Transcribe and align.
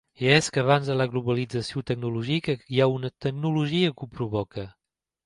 I 0.25 0.29
és 0.35 0.45
que 0.53 0.61
abans 0.61 0.87
de 0.91 0.93
la 1.01 1.05
globalització 1.11 1.83
tecnològica 1.89 2.55
hi 2.77 2.81
ha 2.81 2.87
una 2.95 3.13
tecnologia 3.27 3.93
que 3.99 4.07
ho 4.09 4.11
provoca. 4.17 4.65